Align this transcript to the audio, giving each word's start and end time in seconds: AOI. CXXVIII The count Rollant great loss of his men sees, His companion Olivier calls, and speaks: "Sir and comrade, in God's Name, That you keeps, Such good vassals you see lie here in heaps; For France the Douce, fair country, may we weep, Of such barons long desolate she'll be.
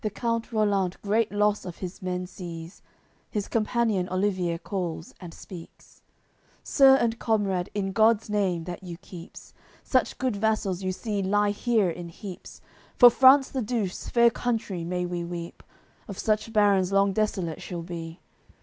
AOI. 0.01 0.05
CXXVIII 0.05 0.13
The 0.15 0.19
count 0.19 0.51
Rollant 0.51 1.01
great 1.03 1.31
loss 1.31 1.63
of 1.63 1.77
his 1.77 2.01
men 2.01 2.25
sees, 2.25 2.81
His 3.29 3.47
companion 3.47 4.09
Olivier 4.09 4.57
calls, 4.57 5.13
and 5.21 5.31
speaks: 5.31 6.01
"Sir 6.63 6.95
and 6.95 7.19
comrade, 7.19 7.69
in 7.75 7.91
God's 7.91 8.27
Name, 8.27 8.63
That 8.63 8.81
you 8.81 8.97
keeps, 8.97 9.53
Such 9.83 10.17
good 10.17 10.35
vassals 10.35 10.81
you 10.81 10.91
see 10.91 11.21
lie 11.21 11.51
here 11.51 11.91
in 11.91 12.09
heaps; 12.09 12.61
For 12.95 13.11
France 13.11 13.49
the 13.49 13.61
Douce, 13.61 14.09
fair 14.09 14.31
country, 14.31 14.83
may 14.83 15.05
we 15.05 15.23
weep, 15.23 15.61
Of 16.07 16.17
such 16.17 16.51
barons 16.51 16.91
long 16.91 17.13
desolate 17.13 17.61
she'll 17.61 17.83
be. 17.83 18.21